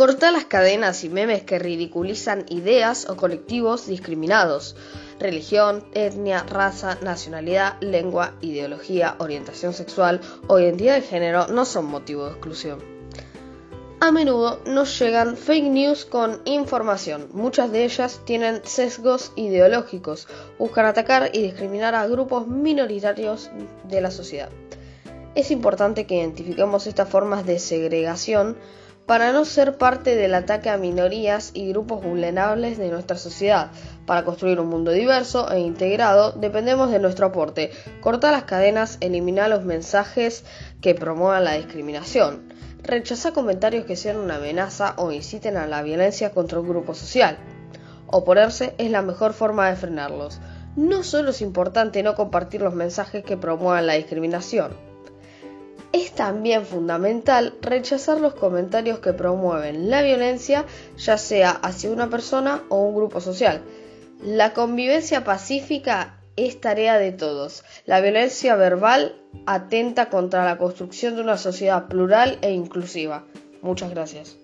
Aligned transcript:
Cortar 0.00 0.32
las 0.32 0.46
cadenas 0.46 1.04
y 1.04 1.10
memes 1.10 1.42
que 1.42 1.58
ridiculizan 1.58 2.46
ideas 2.48 3.06
o 3.10 3.16
colectivos 3.16 3.86
discriminados. 3.86 4.74
Religión, 5.18 5.84
etnia, 5.92 6.42
raza, 6.42 6.96
nacionalidad, 7.02 7.78
lengua, 7.82 8.32
ideología, 8.40 9.16
orientación 9.18 9.74
sexual 9.74 10.22
o 10.46 10.58
identidad 10.58 10.94
de 10.94 11.02
género 11.02 11.48
no 11.48 11.66
son 11.66 11.84
motivo 11.84 12.24
de 12.24 12.30
exclusión. 12.30 12.78
A 14.00 14.10
menudo 14.10 14.62
nos 14.64 14.98
llegan 14.98 15.36
fake 15.36 15.68
news 15.68 16.06
con 16.06 16.40
información. 16.46 17.28
Muchas 17.34 17.70
de 17.70 17.84
ellas 17.84 18.22
tienen 18.24 18.62
sesgos 18.64 19.32
ideológicos, 19.36 20.28
buscan 20.58 20.86
atacar 20.86 21.28
y 21.34 21.42
discriminar 21.42 21.94
a 21.94 22.06
grupos 22.06 22.46
minoritarios 22.46 23.50
de 23.84 24.00
la 24.00 24.10
sociedad. 24.10 24.48
Es 25.34 25.50
importante 25.50 26.06
que 26.06 26.16
identifiquemos 26.16 26.86
estas 26.86 27.10
formas 27.10 27.44
de 27.44 27.58
segregación 27.58 28.56
para 29.10 29.32
no 29.32 29.44
ser 29.44 29.76
parte 29.76 30.14
del 30.14 30.36
ataque 30.36 30.70
a 30.70 30.76
minorías 30.76 31.50
y 31.52 31.68
grupos 31.70 32.00
vulnerables 32.00 32.78
de 32.78 32.90
nuestra 32.90 33.16
sociedad. 33.16 33.72
Para 34.06 34.24
construir 34.24 34.60
un 34.60 34.68
mundo 34.68 34.92
diverso 34.92 35.50
e 35.50 35.58
integrado 35.58 36.30
dependemos 36.30 36.92
de 36.92 37.00
nuestro 37.00 37.26
aporte. 37.26 37.72
Corta 38.00 38.30
las 38.30 38.44
cadenas, 38.44 38.98
elimina 39.00 39.48
los 39.48 39.64
mensajes 39.64 40.44
que 40.80 40.94
promuevan 40.94 41.42
la 41.42 41.54
discriminación. 41.54 42.54
Rechaza 42.84 43.32
comentarios 43.32 43.84
que 43.84 43.96
sean 43.96 44.16
una 44.16 44.36
amenaza 44.36 44.94
o 44.96 45.10
inciten 45.10 45.56
a 45.56 45.66
la 45.66 45.82
violencia 45.82 46.30
contra 46.30 46.60
un 46.60 46.68
grupo 46.68 46.94
social. 46.94 47.36
Oponerse 48.06 48.76
es 48.78 48.92
la 48.92 49.02
mejor 49.02 49.32
forma 49.32 49.68
de 49.68 49.74
frenarlos. 49.74 50.38
No 50.76 51.02
solo 51.02 51.30
es 51.30 51.42
importante 51.42 52.04
no 52.04 52.14
compartir 52.14 52.62
los 52.62 52.74
mensajes 52.74 53.24
que 53.24 53.36
promuevan 53.36 53.88
la 53.88 53.94
discriminación, 53.94 54.89
es 55.92 56.12
también 56.12 56.64
fundamental 56.64 57.54
rechazar 57.60 58.20
los 58.20 58.34
comentarios 58.34 59.00
que 59.00 59.12
promueven 59.12 59.90
la 59.90 60.02
violencia, 60.02 60.64
ya 60.96 61.18
sea 61.18 61.50
hacia 61.50 61.90
una 61.90 62.08
persona 62.08 62.62
o 62.68 62.82
un 62.82 62.94
grupo 62.94 63.20
social. 63.20 63.62
La 64.22 64.52
convivencia 64.52 65.24
pacífica 65.24 66.20
es 66.36 66.60
tarea 66.60 66.98
de 66.98 67.12
todos. 67.12 67.64
La 67.86 68.00
violencia 68.00 68.54
verbal 68.54 69.16
atenta 69.46 70.08
contra 70.10 70.44
la 70.44 70.58
construcción 70.58 71.16
de 71.16 71.22
una 71.22 71.36
sociedad 71.36 71.88
plural 71.88 72.38
e 72.42 72.50
inclusiva. 72.52 73.24
Muchas 73.62 73.90
gracias. 73.90 74.36